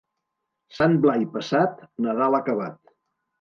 [0.77, 2.81] Sant Blai passat, Nadal acabat.